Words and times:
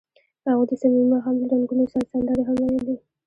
هغوی 0.47 0.65
د 0.69 0.71
صمیمي 0.81 1.05
ماښام 1.11 1.35
له 1.41 1.45
رنګونو 1.51 1.83
سره 1.91 2.05
سندرې 2.11 2.43
هم 2.47 2.57
ویلې. 2.63 2.95